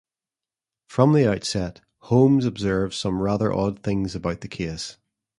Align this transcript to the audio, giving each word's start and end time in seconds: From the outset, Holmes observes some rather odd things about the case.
From 0.89 1.13
the 1.13 1.29
outset, 1.31 1.81
Holmes 1.99 2.43
observes 2.47 2.97
some 2.97 3.21
rather 3.21 3.53
odd 3.53 3.83
things 3.83 4.15
about 4.15 4.41
the 4.41 4.47
case. 4.47 4.97